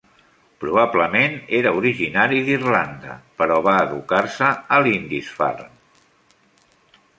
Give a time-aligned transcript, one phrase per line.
[0.61, 5.71] Probablement era originari d'Irlanda, però va educar-se a Lindisfarne.